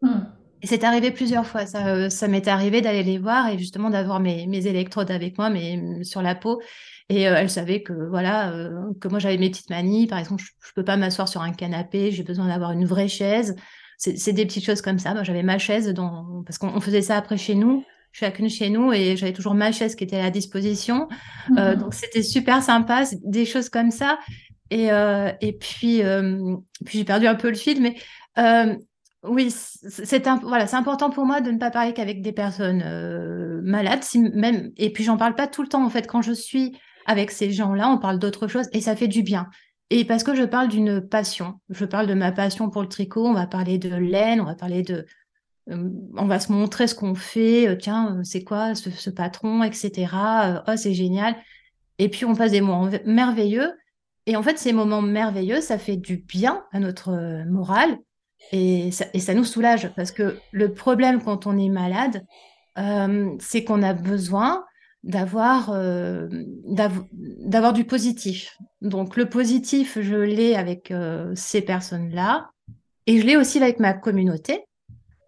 [0.00, 0.20] Hmm.
[0.62, 1.66] Et c'est arrivé plusieurs fois.
[1.66, 5.36] Ça, euh, ça m'est arrivé d'aller les voir et justement d'avoir mes, mes électrodes avec
[5.36, 6.62] moi, mais sur la peau.
[7.08, 10.06] Et euh, elle savait que voilà euh, que moi j'avais mes petites manies.
[10.06, 12.10] Par exemple, je, ne peux pas m'asseoir sur un canapé.
[12.10, 13.56] J'ai besoin d'avoir une vraie chaise.
[13.96, 15.14] C'est des petites choses comme ça.
[15.14, 18.92] Moi, j'avais ma chaise dans parce qu'on faisait ça après chez nous, chacune chez nous,
[18.92, 21.08] et j'avais toujours ma chaise qui était à la disposition.
[21.48, 21.76] Mhm.
[21.76, 24.18] donc c'était super sympa, des choses comme ça.
[24.70, 24.88] Et,
[25.40, 26.02] et puis,
[26.84, 27.94] puis j'ai perdu un peu le fil, mais
[29.26, 34.02] oui, c'est voilà, important pour moi de ne pas parler qu'avec des personnes euh, malades,
[34.02, 36.76] si même et puis j'en parle pas tout le temps en fait quand je suis
[37.06, 39.48] avec ces gens-là, on parle d'autre chose et ça fait du bien.
[39.90, 43.26] Et parce que je parle d'une passion, je parle de ma passion pour le tricot,
[43.26, 45.06] on va parler de laine, on va parler de
[45.70, 50.08] euh, on va se montrer ce qu'on fait, euh, tiens, c'est quoi ce, patron, etc.
[50.66, 51.36] oh, c'est génial.
[51.98, 53.72] Et puis on passe des moments merveilleux.
[54.26, 57.98] Et en fait, ces moments merveilleux, ça fait du bien à notre morale
[58.52, 62.24] et ça, nous soulage parce que le problème quand on est malade,
[62.78, 64.64] euh, c'est qu'on a besoin
[65.04, 66.28] d'avoir euh,
[66.66, 68.58] d'avoir du positif.
[68.80, 72.50] Donc le positif, je l'ai avec euh, ces personnes-là
[73.06, 74.64] et je l'ai aussi avec ma communauté.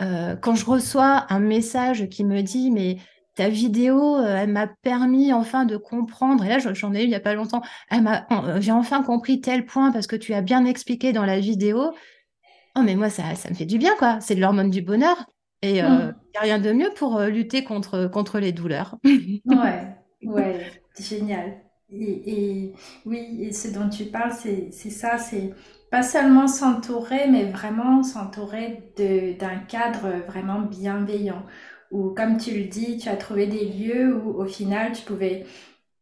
[0.00, 2.96] quand je reçois un message qui me dit mais
[3.34, 7.14] ta vidéo, elle m'a permis enfin de comprendre, et là j'en ai eu il n'y
[7.14, 7.62] a pas longtemps,
[8.60, 11.92] j'ai enfin compris tel point parce que tu as bien expliqué dans la vidéo,
[12.76, 14.20] Oh, mais moi, ça, ça me fait du bien, quoi.
[14.20, 15.16] C'est de l'hormone du bonheur.
[15.62, 18.96] Et il n'y euh, a rien de mieux pour euh, lutter contre, contre les douleurs.
[19.05, 21.61] ouais, ouais, génial.
[21.92, 22.72] Et,
[23.05, 25.55] oui, et ce dont tu parles, c'est ça, c'est
[25.90, 31.44] pas seulement s'entourer, mais vraiment s'entourer d'un cadre vraiment bienveillant.
[31.92, 35.46] Où, comme tu le dis, tu as trouvé des lieux où, au final, tu pouvais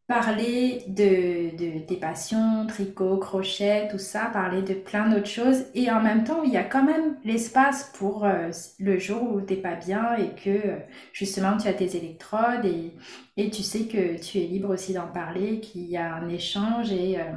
[0.06, 5.64] parler de, de, tes passions, tricot, crochet, tout ça, parler de plein d'autres choses.
[5.74, 9.40] Et en même temps, il y a quand même l'espace pour euh, le jour où
[9.40, 10.78] t'es pas bien et que euh,
[11.12, 12.92] justement tu as tes électrodes et,
[13.38, 16.92] et, tu sais que tu es libre aussi d'en parler, qu'il y a un échange
[16.92, 17.32] et, euh,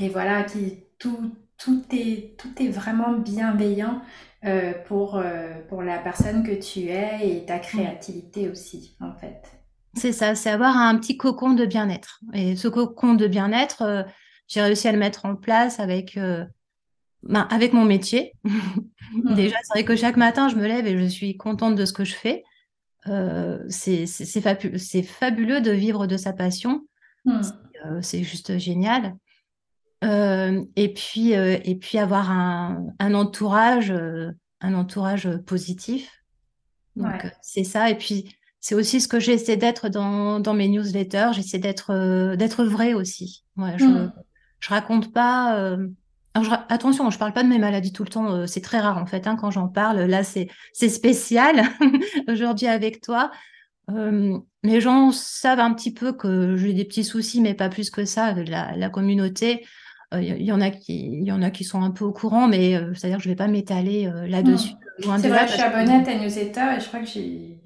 [0.00, 4.00] et voilà, qui, tout, tout, est, tout est vraiment bienveillant
[4.86, 5.22] pour,
[5.70, 9.63] pour la personne que tu es et ta créativité aussi, en fait.
[9.96, 12.20] C'est ça, c'est avoir un petit cocon de bien-être.
[12.32, 14.02] Et ce cocon de bien-être, euh,
[14.48, 16.44] j'ai réussi à le mettre en place avec, euh,
[17.22, 18.32] ben, avec mon métier.
[19.12, 19.34] Mmh.
[19.34, 21.92] Déjà, c'est vrai que chaque matin, je me lève et je suis contente de ce
[21.92, 22.42] que je fais.
[23.06, 24.06] Euh, c'est
[25.02, 26.84] fabuleux de vivre de sa passion.
[27.24, 27.42] Mmh.
[28.00, 29.14] C'est juste génial.
[30.02, 33.94] et, puis, et puis avoir un, entourage,
[34.60, 36.24] un entourage positif.
[36.96, 37.90] Donc, c'est ça.
[37.90, 41.32] Et puis, c'est aussi ce que j'essaie d'être dans, dans, mes newsletters.
[41.34, 43.44] J'essaie d'être euh, d'être vrai aussi.
[43.58, 44.12] je, ne hmm.
[44.66, 45.58] raconte pas.
[45.58, 45.86] Euh,
[46.32, 48.32] attention, je parle pas de mes maladies tout le temps.
[48.32, 50.00] Euh, c'est très rare en fait hein, quand j'en parle.
[50.04, 51.62] Là, c'est c'est spécial
[52.28, 53.30] aujourd'hui avec toi.
[53.90, 58.06] les gens savent un petit peu que j'ai des petits soucis, mais pas plus que
[58.06, 58.32] ça.
[58.32, 59.66] La, la communauté,
[60.14, 62.48] il y, en a qui, il y en a qui sont un peu au courant,
[62.48, 64.72] mais c'est-à-dire que je vais pas m'étaler là-dessus.
[65.04, 65.18] Hmm.
[65.18, 67.58] C'est vrai, je suis abonnée à ta newsletter et je crois que j'ai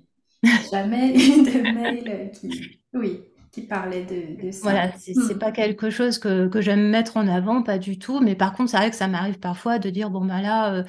[0.70, 3.20] jamais eu de mail qui, oui,
[3.52, 4.60] qui parlait de, ça.
[4.62, 5.38] Voilà, c'est hmm.
[5.38, 8.20] pas quelque chose que, que j'aime mettre en avant, pas du tout.
[8.20, 10.84] Mais par contre, c'est vrai que ça m'arrive parfois de dire bon, bah là, euh,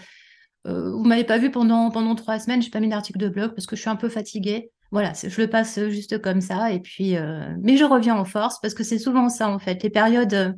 [0.67, 3.53] euh, vous m'avez pas vu pendant, pendant trois semaines, j'ai pas mis d'article de blog
[3.53, 4.71] parce que je suis un peu fatiguée.
[4.91, 6.71] Voilà, je le passe juste comme ça.
[6.71, 9.83] Et puis, euh, mais je reviens en force parce que c'est souvent ça, en fait.
[9.83, 10.57] Les périodes.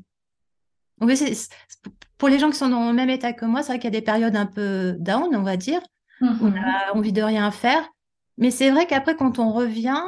[1.02, 1.20] Oui,
[2.18, 3.96] pour les gens qui sont dans le même état que moi, c'est vrai qu'il y
[3.96, 5.82] a des périodes un peu down, on va dire,
[6.22, 6.56] on mhm.
[6.56, 7.84] a envie de rien faire.
[8.38, 10.04] Mais c'est vrai qu'après, quand on revient,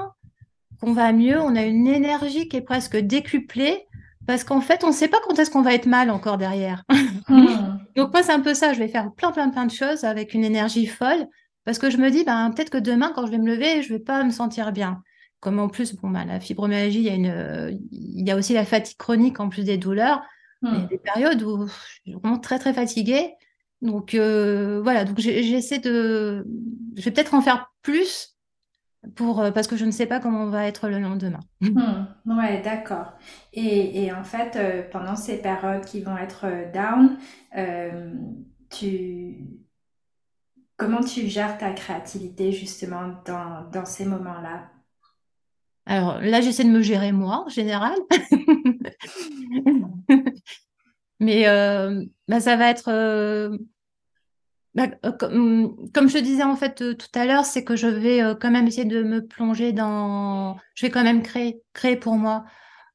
[0.81, 3.88] qu'on va mieux, on a une énergie qui est presque décuplée
[4.25, 6.83] parce qu'en fait, on ne sait pas quand est-ce qu'on va être mal encore derrière.
[7.27, 7.77] Hmm.
[7.95, 8.73] Donc moi, c'est un peu ça.
[8.73, 11.27] Je vais faire plein, plein, plein de choses avec une énergie folle
[11.65, 13.93] parce que je me dis, ben, peut-être que demain, quand je vais me lever, je
[13.93, 15.01] ne vais pas me sentir bien.
[15.39, 18.53] Comme en plus, bon, ben, la fibromyalgie, il y, a une, il y a aussi
[18.53, 20.21] la fatigue chronique en plus des douleurs.
[20.62, 20.88] Il y a hmm.
[20.88, 23.33] des périodes où je suis vraiment très, très fatiguée.
[23.84, 26.48] Donc euh, voilà, donc j'essaie de,
[26.96, 28.38] je vais peut-être en faire plus
[29.13, 31.41] pour euh, parce que je ne sais pas comment on va être le lendemain.
[31.62, 33.13] Hmm, ouais, d'accord.
[33.52, 37.17] Et, et, en fait, euh, pendant ces périodes qui vont être down,
[38.69, 39.38] tu
[40.78, 44.69] comment tu gères ta créativité justement dans, dans ces moments-là?
[45.86, 47.98] Alors là, j'essaie de me gérer moi en général.
[51.23, 51.45] Mais
[52.27, 52.89] bah, ça va être
[54.75, 57.75] Bah, euh, comme, comme je te disais en fait euh, tout à l'heure, c'est que
[57.75, 60.57] je vais euh, quand même essayer de me plonger dans.
[60.73, 62.45] Je vais quand même créer, créer pour moi.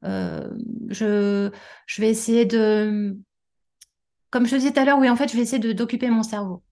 [0.04, 0.50] Euh,
[0.88, 1.50] je,
[1.86, 3.16] je vais essayer de.
[4.30, 6.22] Comme je te disais tout à l'heure, oui, en fait, je vais essayer d'occuper mon
[6.24, 6.62] cerveau.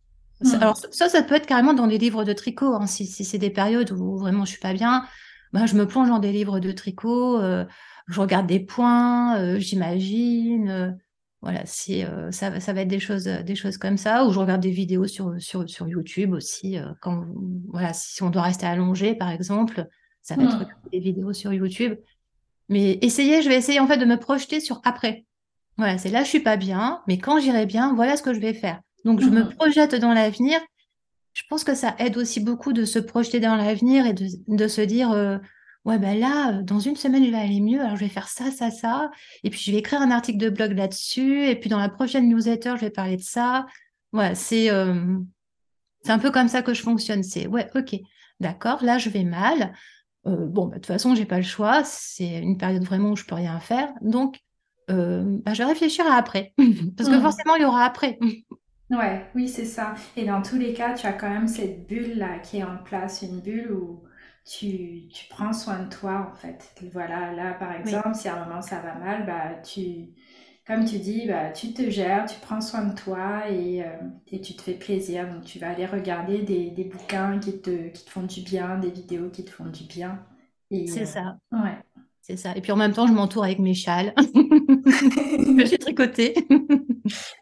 [0.41, 0.55] Hmm.
[0.61, 2.75] Alors ça, ça peut être carrément dans des livres de tricot.
[2.75, 5.07] hein, si si c'est des périodes où vraiment je suis pas bien,
[5.53, 7.41] bah, je me plonge dans des livres de tricot.
[7.41, 7.65] euh,
[8.09, 10.99] je regarde des points, euh, j'imagine.
[11.47, 14.25] Euh, voilà, si euh, ça, va- ça va être des choses, des choses comme ça,
[14.27, 16.79] ou je regarde des vidéos sur, sur, sur YouTube aussi.
[16.79, 17.25] euh, quand,
[17.69, 19.87] voilà, si on doit rester allongé, par exemple,
[20.23, 20.67] ça va être Hmm.
[20.93, 21.95] des vidéos sur YouTube.
[22.69, 25.25] Mais essayer, je vais essayer en fait de me projeter sur après.
[25.79, 28.41] Voilà, c'est là, je suis pas bien, mais quand j'irai bien, voilà ce que je
[28.41, 28.81] vais faire.
[29.05, 29.55] Donc, je me Hmm.
[29.55, 30.59] projette dans l'avenir.
[31.35, 34.69] Je pense que ça aide aussi beaucoup de se projeter dans l'avenir et de, de
[34.69, 35.39] se dire, euh,
[35.87, 38.29] ouais, ben là, euh, dans une semaine, je vais aller mieux, alors je vais faire
[38.29, 39.11] ça, ça, ça.
[39.45, 41.47] Et puis, je vais écrire un article de blog là-dessus.
[41.49, 43.67] Et puis, dans la prochaine newsletter, je vais parler de ça.
[44.13, 45.19] Voilà, c'est euh,
[46.05, 47.23] c'est un peu comme ça que je fonctionne.
[47.25, 47.97] C'est, ouais, ok,
[48.41, 49.75] d'accord, là, je vais mal.
[50.27, 51.85] Euh, bon, bah, de toute façon, j'ai pas le choix.
[51.85, 53.93] C'est une période vraiment où je peux rien faire.
[54.03, 54.41] Donc,
[54.91, 56.55] euh, bah, je vais réfléchir à après.
[56.97, 57.21] Parce que Hmm.
[57.21, 58.19] forcément, il y aura après.
[58.91, 59.95] Ouais, oui, c'est ça.
[60.17, 63.23] Et dans tous les cas, tu as quand même cette bulle-là qui est en place,
[63.23, 64.05] une bulle où
[64.47, 66.75] tu, tu prends soin de toi, en fait.
[66.93, 70.11] Voilà, là, par Oui, exemple, si à un moment ça va mal, bah, tu,
[70.67, 73.89] comme tu dis, bah, tu te gères, tu prends soin de toi et, euh,
[74.29, 75.29] et tu te fais plaisir.
[75.33, 78.79] Donc, tu vas aller regarder des, des bouquins qui te, qui te font du bien,
[78.79, 80.25] des vidéos qui te font du bien.
[80.85, 81.39] C'est ça.
[81.53, 81.79] euh, ouais.
[82.23, 82.57] C'est ça.
[82.57, 84.15] Et puis en même temps, je m'entoure avec mes châles
[85.57, 86.35] que j'ai tricotés.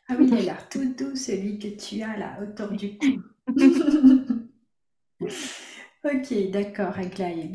[0.09, 3.23] Ah oui, il a l'air tout doux, celui que tu as là, autour du cou.
[6.05, 7.49] Ok, d'accord, Aglaé.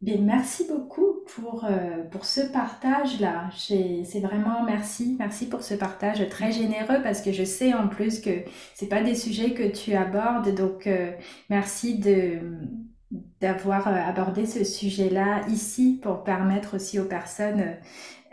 [0.00, 3.50] Ben, merci beaucoup pour, euh, pour ce partage-là.
[3.56, 8.20] C'est vraiment merci, merci pour ce partage très généreux parce que je sais en plus
[8.20, 8.30] que
[8.74, 11.12] c'est pas des sujets que tu abordes, donc euh,
[11.50, 12.38] merci de
[13.42, 17.76] d'avoir euh, abordé ce sujet-là ici pour permettre aussi aux personnes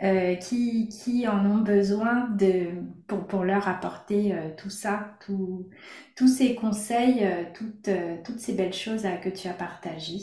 [0.02, 2.68] euh, qui, qui en ont besoin de,
[3.08, 5.68] pour, pour leur apporter euh, tout ça, tout,
[6.16, 7.90] tous ces conseils, euh, toutes,
[8.24, 10.20] toutes ces belles choses que tu as partagées.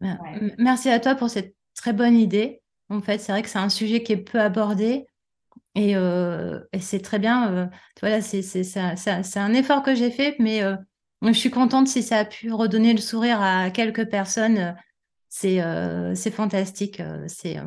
[0.00, 0.38] Ouais.
[0.58, 2.62] Merci à toi pour cette très bonne idée.
[2.88, 5.06] En fait, c'est vrai que c'est un sujet qui est peu abordé
[5.74, 7.70] et, et c'est très bien.
[8.00, 10.62] voilà, c'est c'est ça- ça- c'est un effort que j'ai fait, mais
[11.22, 14.76] je suis contente si ça a pu redonner le sourire à quelques personnes.
[15.28, 17.00] C'est euh, fantastique.
[17.00, 17.64] euh, C'est euh,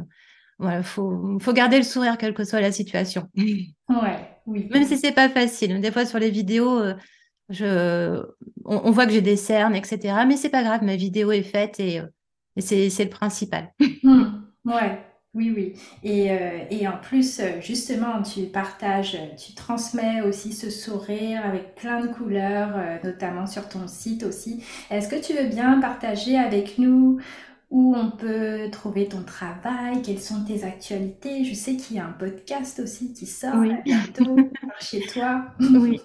[0.57, 3.27] voilà, faut faut garder le sourire quelle que soit la situation.
[3.89, 4.69] Ouais, oui.
[4.71, 5.81] Même si c'est pas facile.
[5.81, 6.81] Des fois sur les vidéos,
[7.49, 8.23] je,
[8.63, 10.25] on, on voit que j'ai des cernes, etc.
[10.25, 12.01] Mais c'est pas grave, ma vidéo est faite et,
[12.55, 13.73] et c'est le principal.
[14.01, 15.73] Hmm, ouais, oui, oui.
[16.03, 21.73] Et, euh, et en plus, euh, justement, tu partages, tu transmets aussi ce sourire avec
[21.75, 24.61] plein de couleurs, euh, notamment sur ton site aussi.
[24.89, 27.21] Est-ce que tu veux bien partager avec nous
[27.69, 31.45] où on peut trouver ton travail, quelles sont tes actualités?
[31.45, 35.45] Je sais qu'il y a un podcast aussi qui sort Oui, bientôt chez toi.
[35.59, 36.01] oui.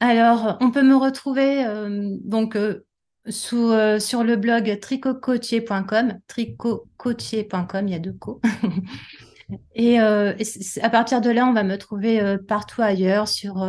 [0.00, 2.86] Alors, on peut me retrouver euh, donc euh,
[3.26, 8.40] euh, sur le blog tricotcoachier.com, tricotcoachier.com, il y a deux co.
[9.74, 10.32] Et, euh,
[10.80, 13.66] à partir de là, on va me trouver euh, partout ailleurs, sur,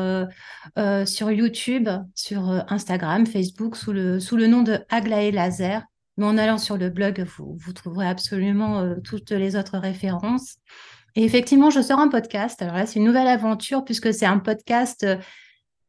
[1.05, 5.83] sur YouTube, sur Instagram, Facebook, sous le, sous le nom de Aglaé Laser.
[6.17, 10.55] Mais en allant sur le blog, vous, vous trouverez absolument toutes les autres références.
[11.15, 12.61] Et effectivement, je sors un podcast.
[12.61, 15.05] Alors là, c'est une nouvelle aventure puisque c'est un podcast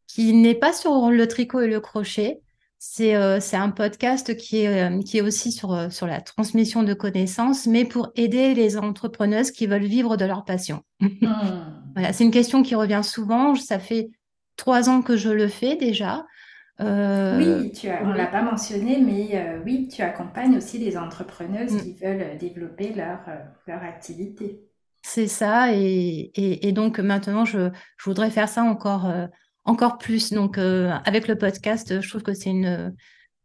[0.08, 2.40] qui n'est pas sur le tricot et le crochet.
[2.78, 6.20] C'est euh, c'est un podcast qui est, euh, qui est aussi sur, euh, sur la
[6.20, 10.82] transmission de connaissances, mais pour aider les entrepreneuses qui veulent vivre de leur passion.
[11.00, 11.08] Hmm.
[11.94, 13.54] Voilà, c'est une question qui revient souvent.
[13.54, 14.10] Ça fait
[14.56, 16.26] trois ans que je le fais déjà.
[16.80, 20.76] Euh, Oui, tu as, on l'a oui, pas mentionné, mais euh, oui, tu accompagnes aussi
[20.78, 23.20] les entrepreneuses mm, qui veulent développer leur,
[23.66, 24.60] leur activité.
[25.02, 25.72] c'est ça.
[25.72, 29.26] Et, et, et donc maintenant, je, je voudrais faire ça encore, euh,
[29.66, 30.32] encore plus.
[30.32, 32.94] Donc euh, avec le podcast, je trouve que c'est une,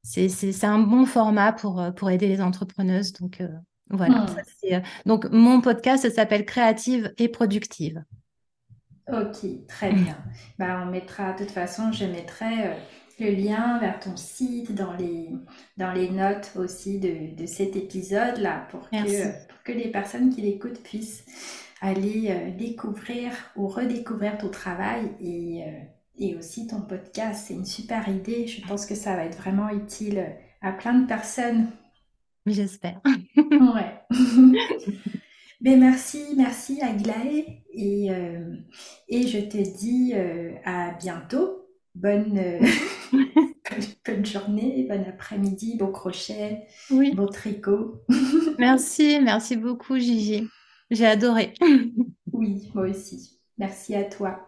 [0.03, 3.13] c'est, un bon format pour, euh, pour aider les entrepreneuses.
[3.13, 3.49] Donc euh,
[3.89, 4.25] voilà.
[4.27, 4.81] Ça, Hmm.
[5.05, 8.03] donc mon podcast s'appelle Créative et Productive.
[9.11, 10.17] Ok, très bien.
[10.59, 12.73] Bah, on mettra, de toute façon, je mettrai euh,
[13.19, 15.29] le lien vers ton site dans les,
[15.77, 20.41] dans les notes aussi de, de cet épisode-là pour que, pour que les personnes qui
[20.41, 21.25] l'écoutent puissent
[21.81, 25.79] aller euh, découvrir ou redécouvrir ton travail et, euh,
[26.17, 27.45] et aussi ton podcast.
[27.47, 28.47] C'est une super idée.
[28.47, 30.25] Je pense que ça va être vraiment utile
[30.61, 31.67] à plein de personnes.
[32.45, 33.01] J'espère.
[33.51, 34.01] Ouais.
[35.61, 38.55] Ben merci, merci Aglaé et, euh,
[39.07, 41.67] et je te dis euh, à bientôt.
[41.93, 42.41] bonne,
[44.05, 48.01] bonne journée, bon après-midi, bon crochet, Oui, bon tricot.
[48.57, 50.47] merci, merci beaucoup, Gigi.
[50.89, 51.53] J'ai adoré.
[52.33, 53.39] Oui, moi aussi.
[53.59, 54.47] Merci à toi.